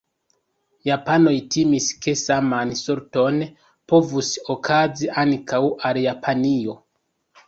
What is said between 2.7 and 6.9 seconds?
sorton povus okazi ankaŭ al Japanio.